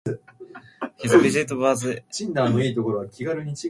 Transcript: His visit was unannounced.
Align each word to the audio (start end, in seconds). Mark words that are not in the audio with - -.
His 0.97 1.13
visit 1.13 1.51
was 1.55 1.85
unannounced. 1.85 3.19